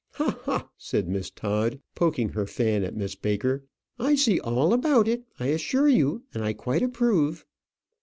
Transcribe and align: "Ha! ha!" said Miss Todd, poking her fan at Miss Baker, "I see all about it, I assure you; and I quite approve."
"Ha! 0.13 0.31
ha!" 0.45 0.67
said 0.79 1.07
Miss 1.07 1.29
Todd, 1.29 1.79
poking 1.93 2.29
her 2.29 2.47
fan 2.47 2.83
at 2.83 2.95
Miss 2.97 3.13
Baker, 3.13 3.65
"I 3.99 4.15
see 4.15 4.39
all 4.39 4.73
about 4.73 5.07
it, 5.07 5.25
I 5.39 5.49
assure 5.49 5.89
you; 5.89 6.23
and 6.33 6.43
I 6.43 6.53
quite 6.53 6.81
approve." 6.81 7.45